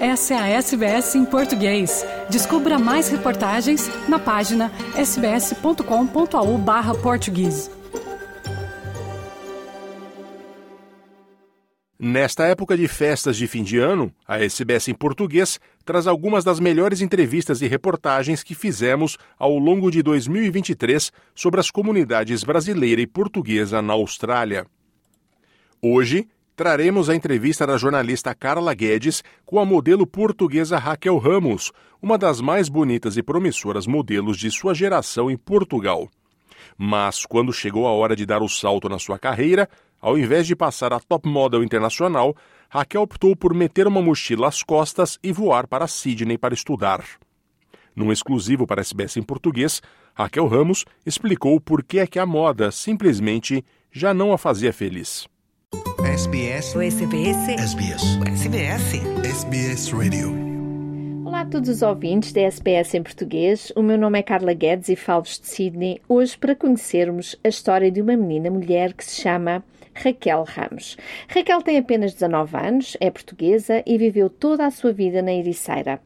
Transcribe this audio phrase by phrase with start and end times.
[0.00, 2.06] Essa é a SBS em português.
[2.30, 7.70] Descubra mais reportagens na página sbs.com.au/português.
[11.98, 16.58] Nesta época de festas de fim de ano, a SBS em português traz algumas das
[16.58, 23.06] melhores entrevistas e reportagens que fizemos ao longo de 2023 sobre as comunidades brasileira e
[23.06, 24.66] portuguesa na Austrália.
[25.82, 26.26] Hoje,
[26.60, 32.42] traremos a entrevista da jornalista Carla Guedes com a modelo portuguesa Raquel Ramos, uma das
[32.42, 36.06] mais bonitas e promissoras modelos de sua geração em Portugal.
[36.76, 39.66] Mas quando chegou a hora de dar o salto na sua carreira,
[40.02, 42.36] ao invés de passar a top model internacional,
[42.68, 47.02] Raquel optou por meter uma mochila às costas e voar para Sydney para estudar.
[47.96, 49.80] Num exclusivo para SBS em português,
[50.12, 55.26] Raquel Ramos explicou por que é que a moda simplesmente já não a fazia feliz.
[56.10, 56.74] SBS.
[56.74, 57.36] O SBS.
[57.48, 58.02] SBS.
[58.26, 58.94] SBS.
[59.22, 60.34] SBS Radio.
[61.24, 63.72] Olá a todos os ouvintes da SBS em português.
[63.76, 67.92] O meu nome é Carla Guedes e falo-vos de Sydney hoje para conhecermos a história
[67.92, 69.62] de uma menina mulher que se chama
[69.94, 70.96] Raquel Ramos.
[71.28, 76.00] Raquel tem apenas 19 anos, é portuguesa e viveu toda a sua vida na Ericeira.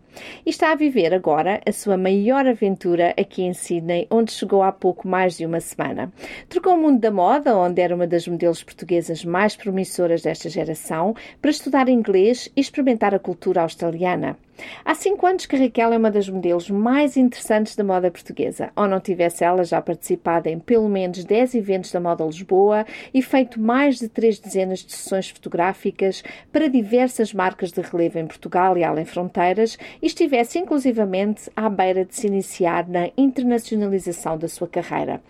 [0.47, 4.71] E está a viver agora a sua maior aventura aqui em Sydney, onde chegou há
[4.71, 6.13] pouco mais de uma semana.
[6.49, 11.15] Trocou o mundo da moda, onde era uma das modelos portuguesas mais promissoras desta geração,
[11.41, 14.37] para estudar inglês e experimentar a cultura australiana.
[14.85, 18.87] Há cinco anos que Raquel é uma das modelos mais interessantes da moda portuguesa, ou
[18.87, 23.61] não tivesse ela já participado em pelo menos 10 eventos da moda Lisboa e feito
[23.61, 28.85] mais de três dezenas de sessões fotográficas para diversas marcas de relevo em Portugal e
[28.85, 35.21] além fronteiras e estivesse inclusivamente à beira de se iniciar na internacionalização da sua carreira.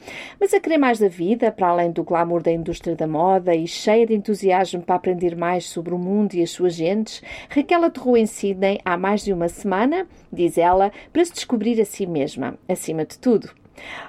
[0.41, 3.67] Mas a querer mais da vida, para além do glamour da indústria da moda e
[3.67, 8.17] cheia de entusiasmo para aprender mais sobre o mundo e as suas gentes, Raquel aterrou
[8.17, 12.56] em Sydney há mais de uma semana, diz ela, para se descobrir a si mesma,
[12.68, 13.50] acima de tudo.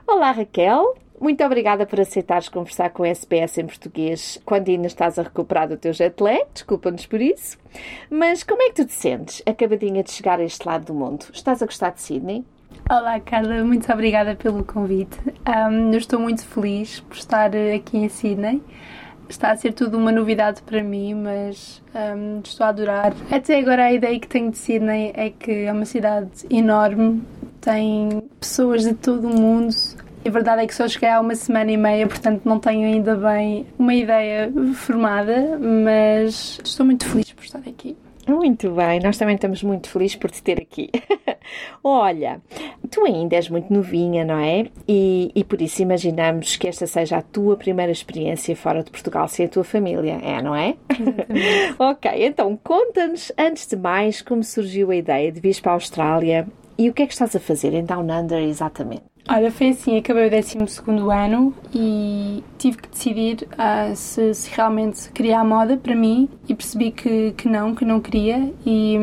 [0.08, 5.18] Olá Raquel, muito obrigada por aceitares conversar com a SBS em português quando ainda estás
[5.18, 7.58] a recuperar do teu jet lag, desculpa-nos por isso.
[8.10, 11.26] Mas como é que tu te sentes, acabadinha de chegar a este lado do mundo?
[11.34, 12.44] Estás a gostar de Sydney?
[12.90, 15.18] Olá Carla, muito obrigada pelo convite.
[15.48, 18.62] Um, eu estou muito feliz por estar aqui em Sydney.
[19.28, 23.14] Está a ser tudo uma novidade para mim, mas um, estou a adorar.
[23.32, 27.24] Até agora a ideia que tenho de Sydney é que é uma cidade enorme,
[27.62, 29.74] tem pessoas de todo o mundo.
[30.26, 33.16] A verdade é que só cheguei há uma semana e meia, portanto não tenho ainda
[33.16, 37.96] bem uma ideia formada, mas estou muito feliz por estar aqui.
[38.28, 40.90] Muito bem, nós também estamos muito felizes por te ter aqui.
[41.84, 42.42] Olha,
[42.86, 44.68] tu ainda és muito novinha, não é?
[44.88, 49.28] E, e, por isso imaginamos que esta seja a tua primeira experiência fora de Portugal
[49.28, 50.76] sem a tua família, é, não é?
[51.78, 56.48] Ok, então conta-nos, antes de mais, como surgiu a ideia de vir para a Austrália
[56.78, 59.15] e o que é que estás a fazer em Down Under exatamente?
[59.28, 60.58] Olha, foi assim, acabei o 12
[61.12, 66.54] ano e tive que decidir uh, se, se, realmente queria a moda para mim e
[66.54, 68.96] percebi que, que não, que não queria e,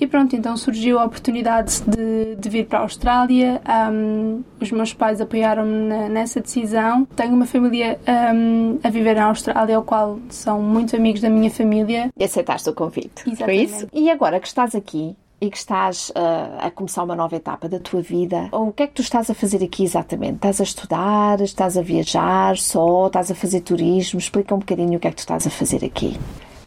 [0.00, 3.60] e pronto, então surgiu a oportunidade de, de vir para a Austrália,
[3.92, 7.98] um, os meus pais apoiaram-me nessa decisão, tenho uma família
[8.34, 12.10] um, a viver na Austrália, ao qual são muito amigos da minha família.
[12.16, 13.44] E aceitaste o convite, Exatamente.
[13.44, 13.88] foi isso?
[13.92, 17.78] E agora que estás aqui, e que estás uh, a começar uma nova etapa da
[17.78, 20.36] tua vida, o que é que tu estás a fazer aqui exatamente?
[20.36, 21.40] Estás a estudar?
[21.40, 23.06] Estás a viajar só?
[23.06, 24.18] Estás a fazer turismo?
[24.18, 26.18] Explica um bocadinho o que é que tu estás a fazer aqui.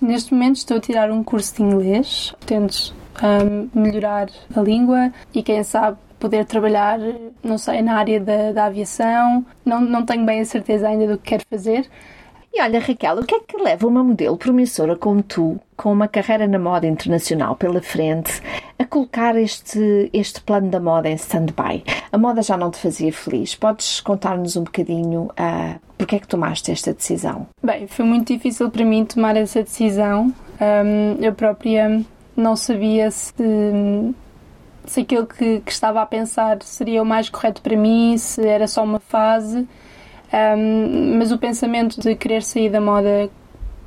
[0.02, 5.44] Neste momento estou a tirar um curso de inglês, tento um, melhorar a língua e
[5.44, 7.00] quem sabe poder trabalhar,
[7.44, 9.46] não sei, na área da, da aviação.
[9.64, 11.90] Não, não tenho bem a certeza ainda do que quero fazer.
[12.56, 16.08] E olha, Raquel, o que é que leva uma modelo promissora como tu, com uma
[16.08, 18.44] carreira na moda internacional pela frente,
[18.78, 21.84] a colocar este, este plano da moda em stand-by?
[22.12, 23.56] A moda já não te fazia feliz.
[23.56, 27.48] Podes contar-nos um bocadinho uh, porque é que tomaste esta decisão?
[27.64, 30.32] Bem, foi muito difícil para mim tomar essa decisão.
[30.62, 32.04] Um, eu própria
[32.38, 33.34] não sabia se,
[34.86, 38.68] se aquilo que, que estava a pensar seria o mais correto para mim, se era
[38.68, 39.68] só uma fase.
[40.34, 43.30] Um, mas o pensamento de querer sair da moda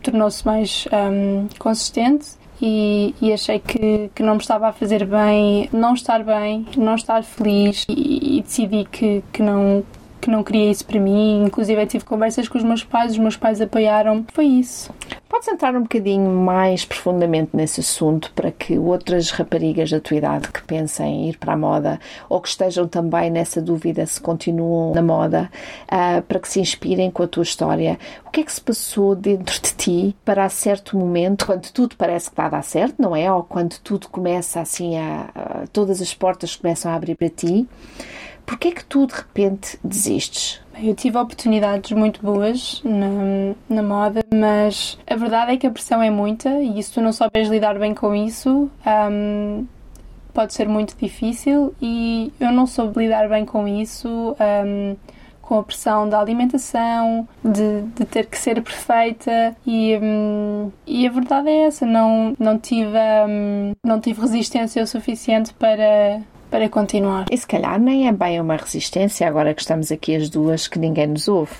[0.00, 5.68] tornou-se mais um, consistente e, e, achei que, que não me estava a fazer bem,
[5.72, 9.84] não estar bem, não estar feliz e, e decidi que, que não
[10.26, 11.44] que não queria isso para mim.
[11.44, 14.24] Inclusive, eu tive conversas com os meus pais, os meus pais apoiaram.
[14.32, 14.92] Foi isso.
[15.28, 20.48] Podes entrar um bocadinho mais profundamente nesse assunto para que outras raparigas da tua idade
[20.48, 24.94] que pensem em ir para a moda ou que estejam também nessa dúvida se continuam
[24.94, 25.50] na moda,
[25.84, 27.98] uh, para que se inspirem com a tua história.
[28.24, 31.96] O que é que se passou dentro de ti para a certo momento, quando tudo
[31.96, 33.30] parece que está a dar certo, não é?
[33.30, 37.68] Ou quando tudo começa assim a, a todas as portas começam a abrir para ti?
[38.46, 40.60] Porquê é que tu de repente desistes?
[40.80, 46.00] Eu tive oportunidades muito boas na, na, moda, mas a verdade é que a pressão
[46.00, 48.70] é muita e se tu não souberes lidar bem com isso,
[49.10, 49.66] um,
[50.32, 54.36] pode ser muito difícil e eu não soube lidar bem com isso.
[54.38, 54.96] Um,
[55.46, 61.10] com a pressão da alimentação, de, de ter que ser perfeita e, hum, e a
[61.10, 62.98] verdade é essa, não, não, tive,
[63.28, 66.20] hum, não tive resistência o suficiente para,
[66.50, 67.26] para continuar.
[67.30, 70.78] E se calhar nem é bem uma resistência, agora que estamos aqui as duas, que
[70.78, 71.54] ninguém nos ouve.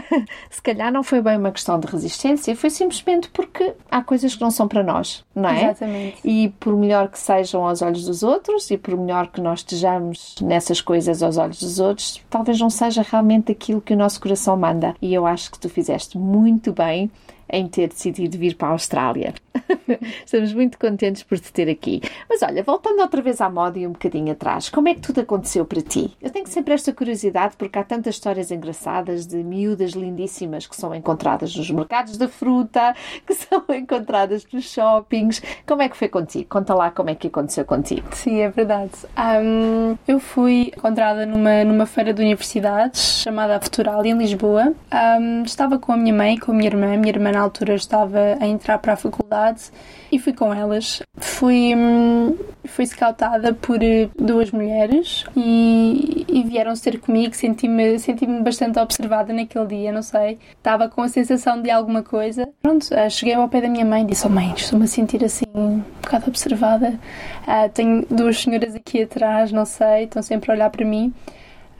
[0.50, 4.40] se calhar não foi bem uma questão de resistência, foi simplesmente porque há coisas que
[4.40, 5.64] não são para nós, não é?
[5.64, 6.18] Exatamente.
[6.24, 10.36] E por melhor que sejam aos olhos dos outros e por melhor que nós estejamos
[10.40, 14.56] nessas coisas aos olhos dos outros, talvez não seja realmente aquilo que o nosso coração
[14.56, 14.94] manda.
[15.00, 17.10] E eu acho que tu fizeste muito bem
[17.48, 19.34] em ter decidido vir para a Austrália.
[20.24, 22.02] Estamos muito contentes por te ter aqui.
[22.28, 25.20] Mas olha, voltando outra vez à moda e um bocadinho atrás, como é que tudo
[25.20, 26.16] aconteceu para ti?
[26.20, 30.94] Eu tenho sempre esta curiosidade porque há tantas histórias engraçadas de miúdas lindíssimas que são
[30.94, 32.94] encontradas nos mercados da fruta,
[33.26, 35.42] que são encontradas nos shoppings.
[35.66, 36.46] Como é que foi contigo?
[36.48, 38.06] Conta lá como é que aconteceu contigo.
[38.12, 38.92] Sim, é verdade.
[39.16, 44.72] Um, eu fui encontrada numa, numa feira de universidades chamada Futural em Lisboa.
[45.20, 46.94] Um, estava com a minha mãe, com a minha irmã.
[46.94, 49.70] A minha irmã na altura estava a entrar para a faculdade
[50.10, 51.02] e fui com elas.
[51.18, 52.34] Fui, hum,
[52.64, 57.34] fui scoutada por eh, duas mulheres e, e vieram ter comigo.
[57.34, 60.38] Senti-me senti bastante observada naquele dia, não sei.
[60.56, 62.48] Estava com a sensação de alguma coisa.
[62.62, 65.22] Pronto, eh, cheguei ao pé da minha mãe e disse: Oh mãe, estou-me a sentir
[65.22, 66.98] assim um bocado observada.
[67.46, 71.12] Uh, tenho duas senhoras aqui atrás, não sei, estão sempre a olhar para mim.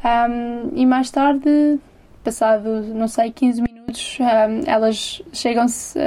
[0.04, 1.78] Um, e mais tarde,
[2.26, 5.98] passado, não sei, 15 minutos, um, elas chegam-se.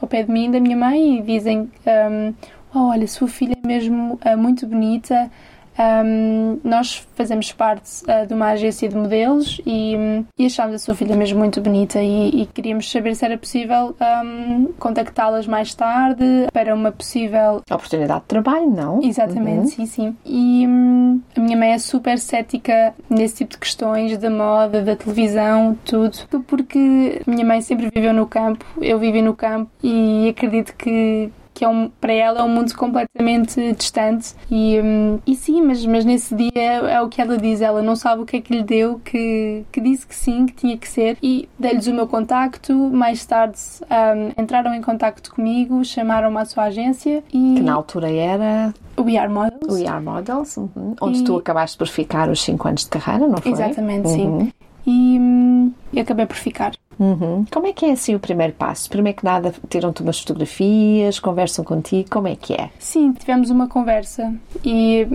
[0.00, 2.34] Ao pé de mim, da minha mãe, e dizem: um,
[2.72, 5.28] oh, Olha, sua filha é mesmo uh, muito bonita.
[5.78, 10.78] Um, nós fazemos parte uh, de uma agência de modelos e, um, e achámos a
[10.78, 13.94] sua filha mesmo muito bonita e, e queríamos saber se era possível
[14.24, 19.00] um, contactá-las mais tarde para uma possível oportunidade de trabalho, não?
[19.02, 19.66] Exatamente, uhum.
[19.66, 20.16] sim, sim.
[20.26, 24.96] E hum, a minha mãe é super cética nesse tipo de questões da moda, da
[24.96, 30.28] televisão, tudo, porque a minha mãe sempre viveu no campo, eu vivi no campo e
[30.28, 34.32] acredito que que é um, para ela é um mundo completamente distante.
[34.48, 37.96] E, um, e sim, mas, mas nesse dia é o que ela diz, ela não
[37.96, 40.88] sabe o que é que lhe deu, que, que disse que sim, que tinha que
[40.88, 41.18] ser.
[41.20, 43.58] E dei-lhes o meu contacto, mais tarde
[43.90, 47.54] um, entraram em contacto comigo, chamaram-me à sua agência e...
[47.56, 48.72] Que na altura era...
[48.96, 49.74] O ER Models.
[49.74, 50.94] O ER Models, uhum.
[51.00, 51.24] onde e...
[51.24, 53.50] tu acabaste por ficar os 5 anos de carreira, não foi?
[53.50, 54.40] Exatamente, uhum.
[54.40, 54.52] sim.
[54.86, 56.72] E, hum, e acabei por ficar.
[56.98, 57.44] Uhum.
[57.50, 58.88] Como é que é assim o primeiro passo?
[58.90, 62.70] Primeiro que nada, tiram-te umas fotografias, conversam contigo, como é que é?
[62.78, 64.34] Sim, tivemos uma conversa
[64.64, 65.06] e,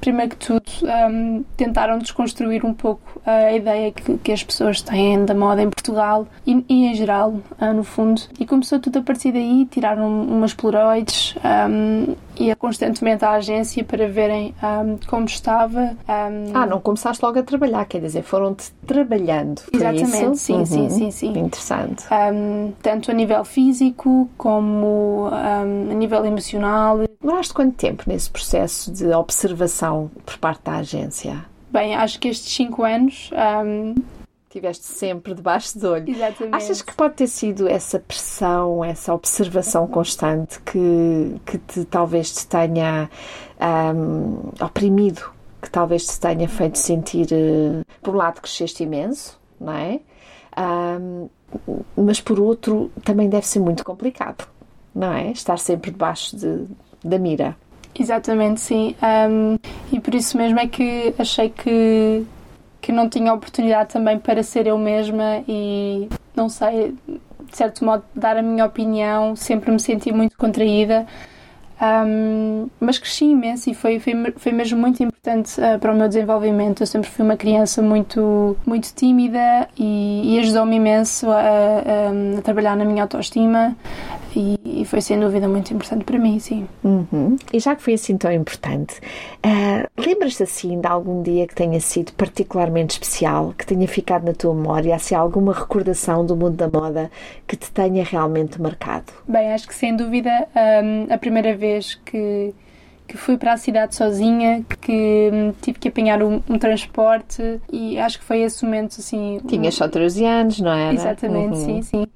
[0.00, 0.70] primeiro que tudo,
[1.10, 5.70] um, tentaram desconstruir um pouco a ideia que, que, as pessoas têm da moda em
[5.70, 7.30] Portugal e, e em geral,
[7.60, 8.20] uh, no fundo.
[8.38, 11.34] E começou tudo a partir daí, tiraram umas polaroids
[11.70, 15.96] um, ia constantemente à agência para verem um, como estava.
[16.08, 19.62] Ah, não começaste logo a trabalhar, quer dizer, foram-te trabalhando.
[19.72, 20.66] Exatamente, sim, uhum.
[20.66, 21.21] sim, sim, sim.
[21.26, 22.04] Interessante.
[22.12, 27.00] Um, tanto a nível físico como a nível emocional.
[27.20, 31.44] Demoraste quanto tempo nesse processo de observação por parte da agência?
[31.70, 33.30] Bem, acho que estes cinco anos
[34.52, 36.10] Tiveste sempre debaixo do olho.
[36.10, 36.54] Exatamente.
[36.54, 42.46] Achas que pode ter sido essa pressão, essa observação constante que, que te, talvez te
[42.46, 43.08] tenha
[43.94, 45.22] um, oprimido,
[45.62, 50.00] que talvez te tenha feito sentir, uh, por um lado, cresceste imenso, não é?
[50.58, 51.28] Um,
[51.96, 54.46] mas por outro, também deve ser muito complicado,
[54.94, 55.30] não é?
[55.30, 56.64] Estar sempre debaixo de,
[57.04, 57.56] da mira.
[57.98, 58.94] Exatamente, sim.
[59.02, 59.58] Um,
[59.92, 62.24] e por isso mesmo é que achei que
[62.82, 68.02] que não tinha oportunidade também para ser eu mesma e, não sei, de certo modo,
[68.12, 69.36] dar a minha opinião.
[69.36, 71.06] Sempre me senti muito contraída.
[71.82, 76.06] Um, mas cresci imenso e foi, foi, foi mesmo muito importante uh, para o meu
[76.06, 76.80] desenvolvimento.
[76.82, 82.42] Eu sempre fui uma criança muito, muito tímida e, e ajudou-me imenso a, a, a,
[82.42, 83.76] trabalhar na minha autoestima
[84.34, 86.66] e, e, foi sem dúvida muito importante para mim, sim.
[86.82, 87.36] Uhum.
[87.52, 88.98] E já que foi assim tão importante,
[89.44, 94.32] uh, lembras-te assim de algum dia que tenha sido particularmente especial, que tenha ficado na
[94.32, 97.10] tua memória, assim, alguma recordação do mundo da moda
[97.46, 99.12] que te tenha realmente marcado?
[99.26, 100.48] Bem, acho que sem dúvida
[100.82, 102.54] um, a primeira vez que
[103.12, 107.98] que fui para a cidade sozinha, que hum, tive que apanhar um, um, transporte e
[107.98, 109.38] acho que foi esse momento assim.
[109.46, 110.94] Tinhas só 13 anos, não é?
[110.94, 111.64] Exatamente, uhum.
[111.64, 112.06] sim, sim.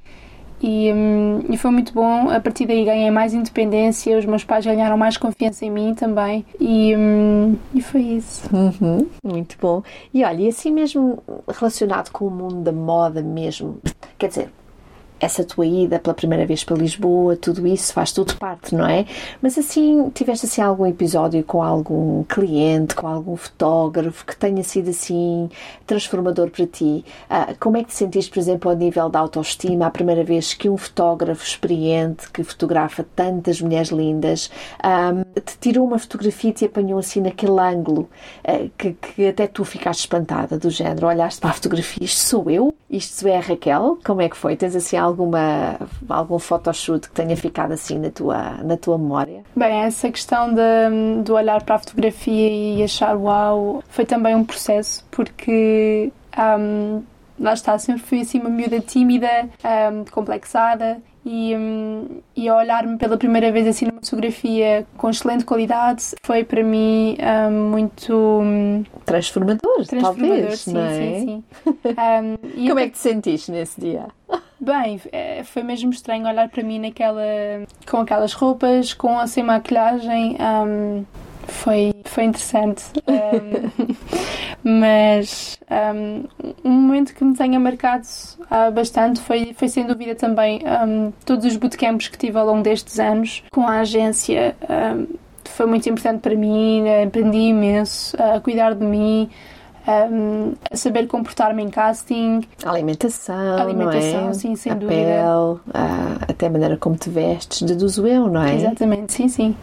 [0.63, 2.31] E, hum, e, foi muito bom.
[2.31, 6.45] A partir daí ganhei mais independência, os meus pais ganharam mais confiança em mim também.
[6.61, 8.49] E, hum, e foi isso.
[8.55, 9.83] Uhum, muito bom.
[10.13, 13.79] E olha, e assim mesmo relacionado com o mundo da moda mesmo,
[14.19, 14.51] quer dizer,
[15.19, 19.07] essa tua ida pela primeira vez para Lisboa, tudo isso faz tudo parte, não é?
[19.41, 24.91] Mas assim, tiveste assim algum episódio com algum cliente, com algum fotógrafo que tenha sido
[24.91, 25.49] assim
[25.87, 27.05] transformador para ti?
[27.31, 30.53] Uh, como é que te sentiste, por exemplo, ao nível da autoestima, a primeira vez
[30.55, 34.51] que um fotógrafo experiente, que fotografa tantas mulheres lindas,
[35.45, 38.09] te tirou uma fotografia e te apanhou assim naquele ângulo
[38.47, 42.51] uh, que, que até tu ficaste espantada, do género, olhaste para a fotografia, isto sou
[42.51, 42.75] eu?
[42.89, 43.99] Isto é a Raquel?
[44.05, 44.57] Como é que foi?
[44.57, 49.43] Tens assim alguma, algum photoshoot que tenha ficado assim na tua, na tua memória?
[49.55, 54.45] Bem, essa questão de, de olhar para a fotografia e achar uau foi também um
[54.45, 56.13] processo, porque
[56.59, 57.03] um,
[57.39, 59.49] lá está, sempre fui assim uma miúda tímida,
[59.93, 66.15] um, complexada e, um, e olhar-me pela primeira vez assim numa fotografia com excelente qualidade
[66.23, 67.19] foi para mim
[67.51, 68.33] um, muito
[69.05, 70.91] transformador, transformador talvez, sim, é?
[70.91, 71.45] sim, sim.
[71.97, 74.07] Um, Como é que te sentiste nesse dia?
[74.59, 77.23] Bem, é, foi mesmo estranho olhar para mim naquela
[77.89, 80.37] com aquelas roupas, com a sem maquilhagem.
[80.41, 81.05] Um,
[81.47, 82.85] foi, foi interessante.
[84.65, 86.25] Um, mas um,
[86.65, 88.05] um, momento que me tenha marcado
[88.43, 92.63] uh, bastante foi, foi sem dúvida também um, todos os bootcamps que tive ao longo
[92.63, 94.57] destes anos com a agência.
[95.45, 99.31] foi muito importante para mim, aprendi imenso a cuidar de mim.
[99.87, 102.41] Um, a saber comportar-me em casting.
[102.65, 104.35] A alimentação, alimentação, é?
[104.35, 105.01] sim, sem a dúvida.
[105.01, 108.57] Pele, a, até a maneira como te vestes, deduzo eu, não é?
[108.57, 109.57] Exatamente, sim, sim.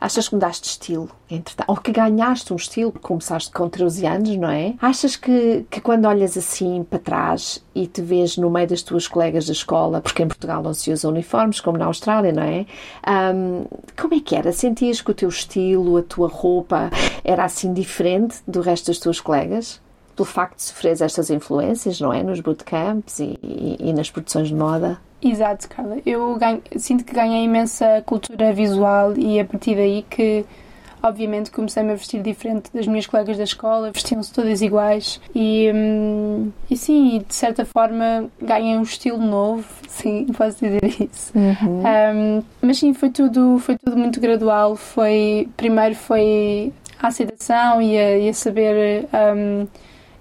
[0.00, 1.68] Achas que mudaste de estilo, entretanto?
[1.68, 4.74] Ou que ganhaste um estilo, começaste com 13 anos, não é?
[4.80, 9.08] Achas que, que quando olhas assim para trás e te vês no meio das tuas
[9.08, 12.64] colegas da escola, porque em Portugal não se usa uniformes, como na Austrália, não é?
[13.34, 13.64] Um,
[14.00, 14.52] como é que era?
[14.52, 16.90] Sentias que o teu estilo, a tua roupa,
[17.24, 19.80] era assim diferente do resto das tuas colegas?
[20.14, 22.22] Pelo facto de sofreres estas influências, não é?
[22.22, 25.00] Nos bootcamps e, e, e nas produções de moda?
[25.22, 25.98] Exato, Carla.
[26.06, 30.44] Eu ganho, sinto que ganhei imensa cultura visual e a partir daí que,
[31.02, 36.52] obviamente, comecei-me a vestir diferente das minhas colegas da escola, vestiam-se todas iguais e, hum,
[36.70, 41.32] e sim, de certa forma ganhei um estilo novo, sim, posso dizer isso.
[41.36, 41.82] Uhum.
[41.82, 44.76] Um, mas sim, foi tudo, foi tudo muito gradual.
[44.76, 49.08] Foi, primeiro foi a aceitação e a, e a saber.
[49.12, 49.66] Um,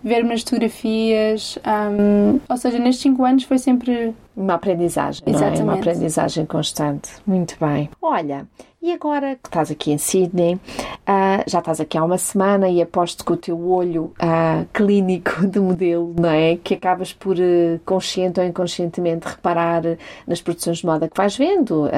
[0.03, 1.57] ver-me nas fotografias.
[1.65, 4.13] Um, ou seja, nestes 5 anos foi sempre.
[4.37, 5.61] Uma aprendizagem, Exatamente.
[5.63, 5.73] não é?
[5.73, 7.09] Uma aprendizagem constante.
[7.25, 7.89] Muito bem.
[7.99, 8.45] Olha,
[8.79, 12.79] e agora que estás aqui em Sydney, uh, já estás aqui há uma semana e
[12.79, 16.57] aposto que o teu olho uh, clínico de modelo, não é?
[16.57, 19.81] Que acabas por, uh, consciente ou inconscientemente, reparar
[20.27, 21.89] nas produções de moda que vais vendo,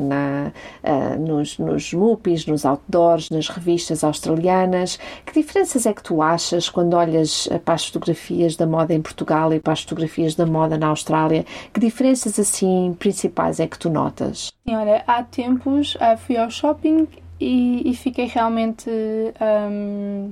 [0.00, 0.52] na,
[1.18, 4.98] nos, nos MUPIs, nos outdoors, nas revistas australianas.
[5.24, 9.52] Que diferenças é que tu achas quando olhas para as fotografias da moda em Portugal
[9.54, 11.44] e para as fotografias da moda na Austrália?
[11.72, 14.52] Que diferenças, assim, principais é que tu notas?
[14.66, 17.06] Olha, há tempos fui fui ao shopping
[17.40, 20.30] e, e fiquei realmente um,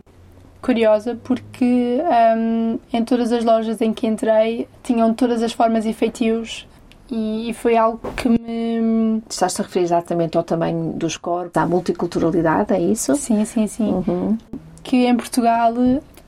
[0.61, 2.01] curiosa porque
[2.37, 6.67] um, em todas as lojas em que entrei tinham todas as formas e feitios
[7.11, 9.23] e, e foi algo que me.
[9.29, 13.15] Estás-te a referir exatamente ao tamanho dos corpos, à multiculturalidade, é isso?
[13.17, 13.93] Sim, sim, sim.
[13.93, 14.39] Uhum.
[14.83, 15.75] Que em Portugal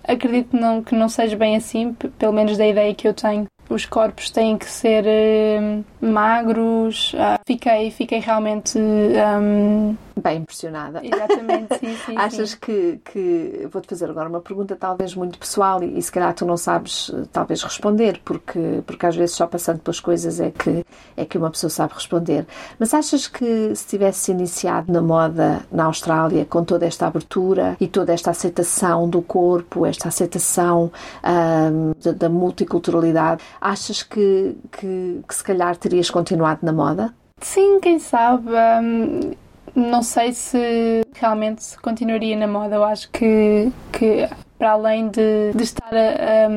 [0.07, 3.87] acredito não, que não seja bem assim, pelo menos da ideia que eu tenho os
[3.87, 7.13] corpos têm que ser uh, magros.
[7.15, 11.01] Uh, fiquei, fiquei realmente um, bem impressionada.
[11.05, 12.17] Exatamente, sim, sim.
[12.17, 12.57] Achas sim.
[12.61, 16.45] que, que vou-te fazer agora uma pergunta talvez muito pessoal e, e, se calhar tu
[16.47, 20.85] não sabes eh, talvez responder, porque, porque às vezes só passando pelas coisas é que,
[21.17, 22.47] é que uma pessoa sabe responder.
[22.79, 27.89] Mas achas que se tivesse iniciado na moda na Austrália com toda esta abertura e
[27.89, 30.91] toda esta aceitação do corpo, esta aceitação
[31.25, 37.15] um, da, da multiculturalidade, achas que, que, que se calhar terias continuado na moda?
[37.41, 38.51] Sim, quem sabe.
[38.51, 39.33] Um,
[39.75, 42.77] não sei se realmente continuaria na moda.
[42.77, 46.51] Eu acho que, que para além de, de estar a, a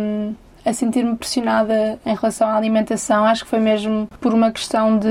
[0.74, 3.24] sentir-me pressionada em relação à alimentação.
[3.26, 5.08] Acho que foi mesmo por uma questão de.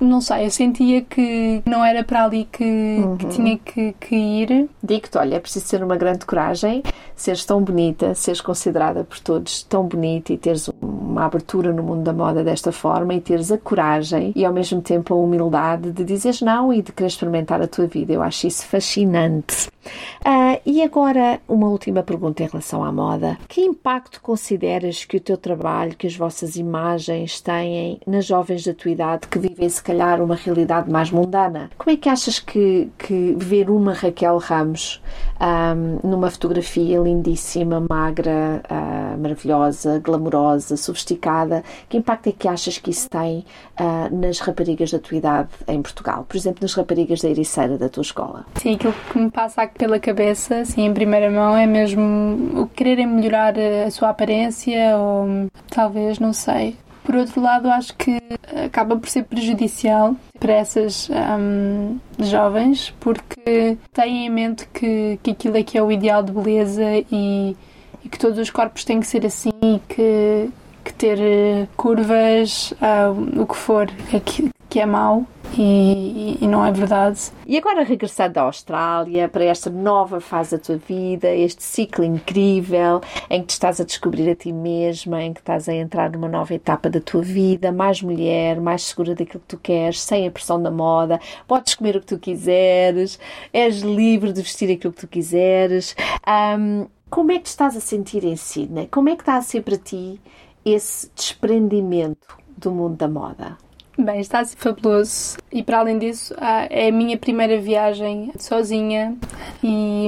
[0.00, 3.16] Não sei, eu sentia que não era para ali que, uhum.
[3.16, 4.68] que tinha que, que ir.
[4.82, 6.82] Digo-te, olha, é preciso ter uma grande coragem,
[7.14, 12.02] seres tão bonita, seres considerada por todos tão bonita e teres uma abertura no mundo
[12.02, 16.04] da moda desta forma e teres a coragem e ao mesmo tempo a humildade de
[16.04, 18.12] dizeres não e de querer experimentar a tua vida.
[18.12, 19.71] Eu acho isso fascinante.
[20.20, 23.38] Uh, e agora, uma última pergunta em relação à moda.
[23.48, 28.72] Que impacto consideras que o teu trabalho, que as vossas imagens têm nas jovens da
[28.72, 31.70] tua idade que vivem, se calhar, uma realidade mais mundana?
[31.76, 35.02] Como é que achas que, que ver uma Raquel Ramos
[35.40, 42.90] um, numa fotografia lindíssima, magra, uh, maravilhosa, glamourosa, sofisticada, que impacto é que achas que
[42.90, 43.44] isso tem
[43.80, 46.24] uh, nas raparigas da tua idade em Portugal?
[46.28, 48.46] Por exemplo, nas raparigas da Ericeira da tua escola?
[48.54, 53.06] Sim, aquilo que me passa pela cabeça, assim, em primeira mão, é mesmo o quererem
[53.06, 56.76] melhorar a sua aparência ou talvez, não sei.
[57.04, 58.20] Por outro lado, acho que
[58.64, 65.56] acaba por ser prejudicial para essas um, jovens porque têm em mente que, que aquilo
[65.56, 67.56] é que é o ideal de beleza e,
[68.04, 70.50] e que todos os corpos têm que ser assim e que,
[70.84, 76.64] que ter curvas, uh, o que for, é que, que é mau e, e, não
[76.64, 77.30] é verdade.
[77.46, 83.02] E agora regressando à Austrália para esta nova fase da tua vida, este ciclo incrível
[83.28, 86.26] em que te estás a descobrir a ti mesma, em que estás a entrar numa
[86.26, 90.30] nova etapa da tua vida, mais mulher, mais segura daquilo que tu queres, sem a
[90.30, 93.20] pressão da moda, podes comer o que tu quiseres,
[93.52, 95.94] és livre de vestir aquilo que tu quiseres.
[96.26, 98.88] Um, como é que estás a sentir em Sydney?
[98.90, 100.18] Como é que está a ser para ti
[100.64, 103.58] esse desprendimento do mundo da moda?
[103.98, 105.36] Bem, está fabuloso.
[105.52, 106.34] E para além disso
[106.70, 109.16] é a minha primeira viagem sozinha.
[109.62, 110.06] E,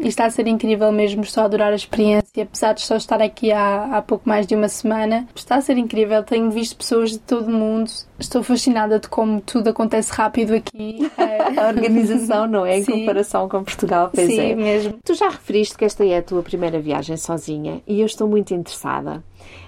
[0.00, 3.22] e, está a ser incrível mesmo, estou a adorar a experiência, apesar de só estar
[3.22, 5.28] aqui há, há pouco mais de uma semana.
[5.34, 9.40] Está a ser incrível, tenho visto pessoas de todo o mundo, estou fascinada de como
[9.40, 11.10] tudo acontece rápido aqui.
[11.58, 12.78] a organização, não é?
[12.78, 13.00] Em Sim.
[13.00, 14.54] comparação com Portugal, pois Sim, é.
[14.54, 14.98] mesmo.
[15.04, 18.54] Tu já referiste que esta é a tua primeira viagem sozinha e eu estou muito
[18.54, 19.22] interessada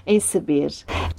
[0.05, 0.71] em saber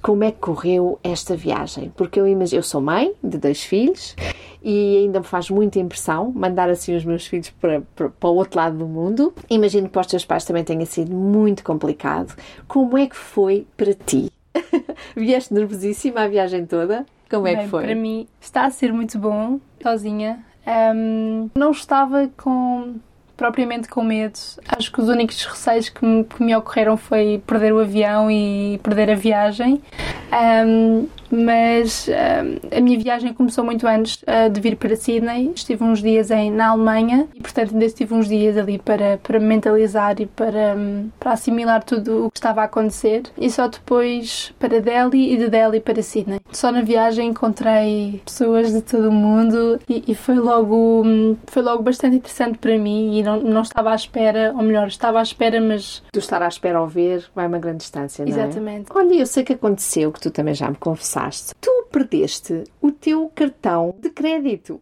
[0.03, 4.15] como é que correu esta viagem, porque eu imagino, eu sou mãe de dois filhos
[4.63, 8.35] e ainda me faz muita impressão mandar assim os meus filhos para, para, para o
[8.35, 9.35] outro lado do mundo.
[9.51, 12.35] Imagino que para os teus pais também tenha sido muito complicado.
[12.67, 14.31] Como é que foi para ti?
[15.17, 17.05] Vieste nervosíssima a viagem toda?
[17.31, 17.85] Como é Bem, que foi?
[17.85, 20.45] Para mim está a ser muito bom, sozinha.
[20.67, 22.97] Um, não estava com
[23.37, 24.39] propriamente com medo.
[24.69, 28.79] Acho que os únicos receios que me, que me ocorreram foi perder o avião e
[28.83, 29.83] perder a viagem.
[30.67, 35.53] Um, mas uh, a minha viagem começou muito antes uh, de vir para Sydney.
[35.55, 39.41] Estive uns dias em, na Alemanha e, portanto, ainda estive uns dias ali para, para
[39.41, 43.23] mentalizar e para, um, para assimilar tudo o que estava a acontecer.
[43.37, 46.41] E só depois para Delhi e de Delhi para Sydney.
[46.53, 51.63] Só na viagem encontrei pessoas de todo o mundo e, e foi, logo, um, foi
[51.63, 55.23] logo bastante interessante para mim e não, não estava à espera, ou melhor, estava à
[55.23, 56.03] espera, mas.
[56.13, 58.35] Do estar à espera ao ver vai uma grande distância, não é?
[58.35, 58.87] Exatamente.
[58.95, 61.24] Olha, eu sei que aconteceu, que tu também já me confessaste
[61.61, 64.81] tu perdeste o teu cartão de crédito.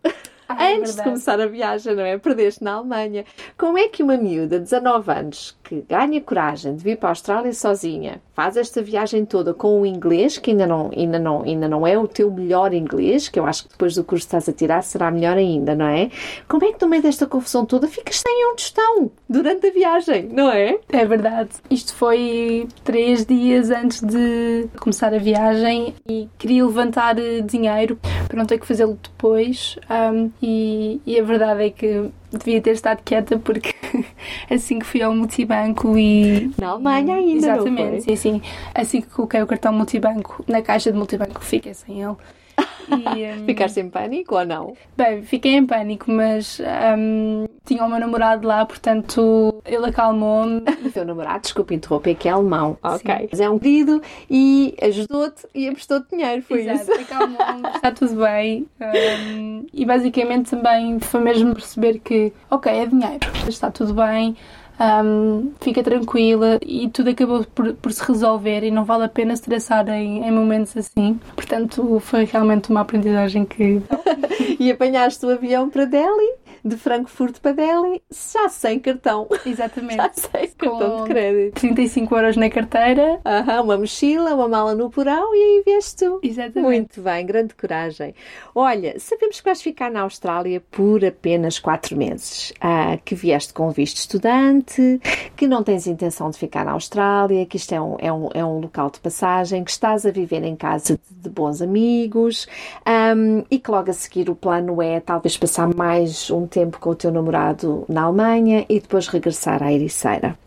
[0.49, 2.19] Ah, é Antes de começar a viagem, não é?
[2.19, 3.25] Perdeste na Alemanha.
[3.57, 7.13] Como é que uma miúda de 19 anos que ganha coragem de vir para a
[7.13, 11.67] Austrália sozinha, faz esta viagem toda com o inglês, que ainda não, ainda não, ainda
[11.67, 14.49] não é o teu melhor inglês, que eu acho que depois do curso que estás
[14.51, 16.11] a tirar será melhor ainda, não é?
[16.47, 20.29] Como é que no meio desta confusão toda ficas sem onde estão durante a viagem,
[20.31, 20.79] não é?
[20.91, 21.51] É verdade.
[21.71, 28.37] Isto foi três dias antes de começar a viagem e queria levantar eh, dinheiro para
[28.37, 29.79] não ter que fazê-lo depois.
[29.91, 33.75] Um, e, e a verdade é que devia ter estado quieta porque
[34.51, 36.51] assim que fui ao multibanco e.
[36.59, 37.47] Na Alemanha ainda.
[37.55, 38.42] Exatamente, sim, sim.
[38.75, 42.16] Assim que coloquei o cartão multibanco na caixa de multibanco, fiquei sem ele.
[43.16, 44.77] E, um, Ficaste em pânico ou não?
[44.97, 46.61] Bem, fiquei em pânico, mas
[46.99, 50.62] um, tinha o meu namorado lá, portanto ele acalmou-me.
[50.85, 53.29] O teu namorado, desculpa interromper, que é alemão, ok.
[53.31, 57.01] Mas é um querido e ajudou-te e emprestou-te dinheiro, foi Exato, isso?
[57.01, 58.66] acalmou-me, está tudo bem.
[58.81, 64.37] Um, e basicamente também foi mesmo perceber que, ok, é dinheiro, está tudo bem
[64.83, 69.33] um, fica tranquila e tudo acabou por, por, se resolver e não vale a pena
[69.33, 71.20] estressar em, em momentos assim.
[71.37, 73.83] Portanto, foi realmente uma aprendizagem que.
[74.59, 76.35] e apanhaste o avião para Delhi?
[76.64, 79.29] De Frankfurt para Delhi já sem cartão.
[79.44, 79.96] Exatamente.
[80.03, 81.61] Já sem cartão Com de crédito.
[81.61, 83.20] 35 euros na carteira.
[83.25, 86.20] Aham, uma mochila, uma mala no porão e aí vieste tu.
[86.22, 86.61] Exatamente.
[86.61, 88.14] Muito bem, grande coragem.
[88.55, 93.70] Olha, sabemos que vais ficar na Austrália por apenas quatro meses, ah, que vieste com
[93.70, 95.01] visto estudante,
[95.37, 98.44] que não tens intenção de ficar na Austrália, que isto é um, é um, é
[98.44, 102.46] um local de passagem, que estás a viver em casa de, de bons amigos
[102.85, 106.91] ahm, e que logo a seguir o plano é talvez passar mais um tempo com
[106.91, 110.38] o teu namorado na Alemanha e depois regressar à Ericeira.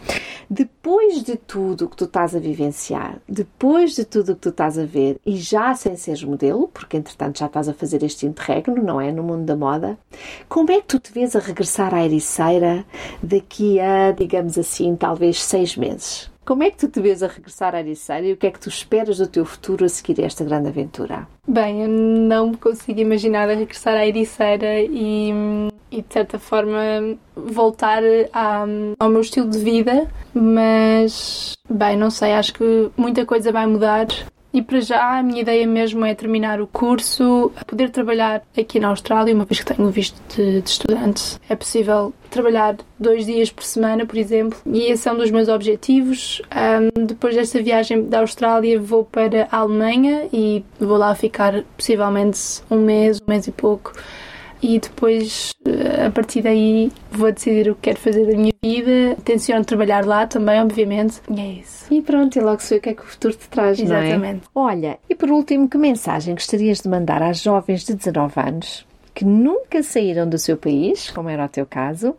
[0.47, 4.49] Depois de tudo o que tu estás a vivenciar, depois de tudo o que tu
[4.49, 8.27] estás a ver e já sem seres modelo, porque entretanto já estás a fazer este
[8.27, 9.11] interregno, não é?
[9.11, 9.97] No mundo da moda,
[10.47, 12.85] como é que tu te vês a regressar à Ericeira
[13.23, 16.29] daqui a, digamos assim, talvez seis meses?
[16.45, 18.59] Como é que tu te vês a regressar à Ericeira e o que é que
[18.59, 21.27] tu esperas do teu futuro a seguir esta grande aventura?
[21.47, 25.31] Bem, eu não me consigo imaginar a regressar à Ericeira e,
[25.91, 28.65] e de certa forma voltar à-
[28.99, 34.05] ao meu estilo de vida, mas bem, não sei, acho que muita coisa vai mudar.
[34.55, 38.87] E para já a minha ideia mesmo é terminar o curso, poder trabalhar aqui na
[38.87, 41.37] Austrália, uma vez que tenho visto de, de estudante.
[41.49, 45.49] É possível trabalhar dois dias por semana, por exemplo, e esse é um dos meus
[45.49, 46.41] objetivos.
[46.49, 52.39] Ahm, depois desta viagem da Austrália vou para a Alemanha e vou lá ficar possivelmente
[52.71, 53.91] um mês, um mês e pouco.
[54.61, 59.15] E depois, eh, a partir daí, vou decidir o que quero fazer da minha vida.
[59.23, 61.21] Tenciono trabalhar lá também, obviamente.
[61.29, 61.93] E é isso.
[61.93, 64.07] E pronto, e logo sei o que é que o futuro te traz, não é?
[64.07, 64.45] Exatamente.
[64.55, 69.23] Olha, e por último, que mensagem gostarias de mandar às jovens de 19 anos que
[69.23, 72.15] nunca saíram do seu país, como era o teu caso,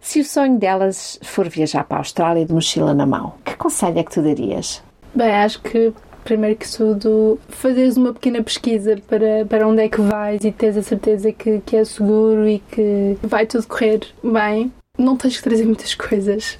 [0.00, 3.32] se o sonho delas for viajar para a Austrália de mochila na mão?
[3.44, 4.82] Que conselho é que tu darias?
[5.14, 5.94] Bem, acho que
[6.26, 10.76] primeiro que tudo, fazeres uma pequena pesquisa para, para onde é que vais e teres
[10.76, 14.72] a certeza que, que é seguro e que vai tudo correr bem.
[14.98, 16.58] Não tens que trazer muitas coisas.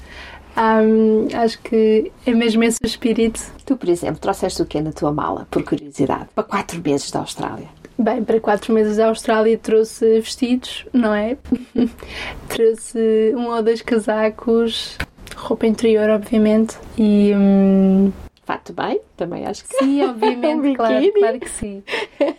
[0.56, 3.40] Ahm, acho que é mesmo esse o espírito.
[3.66, 7.18] Tu, por exemplo, trouxeste o quê na tua mala, por curiosidade, para quatro meses da
[7.18, 7.68] Austrália?
[7.98, 11.36] Bem, para quatro meses da Austrália trouxe vestidos, não é?
[12.48, 14.96] trouxe um ou dois casacos,
[15.34, 17.32] roupa interior, obviamente, e.
[17.34, 18.12] hum,
[18.46, 21.20] Fato bem, também acho que Sim, Um obviamente, claro, biquíni.
[21.20, 21.82] claro que sim.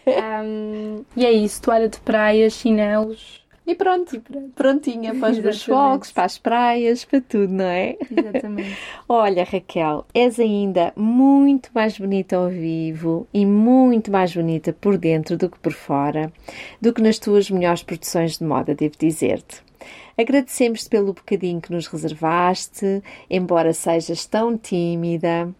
[0.07, 3.45] Ahm, e é isso, toalha de praia, chinelos.
[3.65, 4.21] E pronto,
[4.55, 7.97] prontinha para os fogos, para as praias, para tudo, não é?
[8.09, 8.77] Exatamente.
[9.09, 15.35] Olha, Raquel, és ainda muito mais bonita ao vivo e muito mais bonita por dentro
[15.35, 16.31] do que por fora,
[16.79, 19.61] do que nas tuas melhores produções de moda, devo dizer-te.
[20.17, 25.53] Agradecemos-te pelo bocadinho que nos reservaste, embora sejas tão tímida,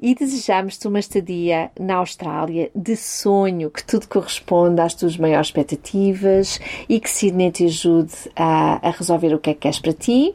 [0.00, 6.60] e desejamos-te uma estadia na Austrália de sonho, que tudo corresponda às tuas maiores expectativas
[6.88, 10.34] e que Sydney te ajude a, a resolver o que é que queres para ti.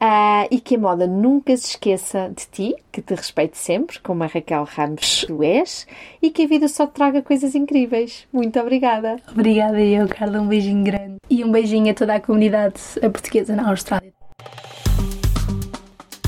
[0.00, 4.24] Ah, e que a moda nunca se esqueça de ti, que te respeite sempre, como
[4.24, 5.86] a Raquel Ramos tu és,
[6.20, 8.26] e que a vida só te traga coisas incríveis.
[8.32, 9.16] Muito obrigada.
[9.30, 11.16] Obrigada eu, Carla, um beijinho grande.
[11.30, 14.12] E um beijinho a toda a comunidade portuguesa na Austrália.